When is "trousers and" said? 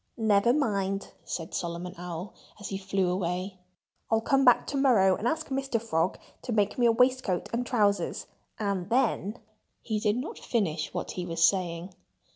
7.67-8.89